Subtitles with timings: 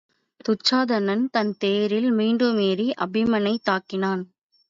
[0.45, 4.23] துச்சாதனன் தன் தேரில் மீண்டும் ஏறி அபிமனைத் தாக்கினான்.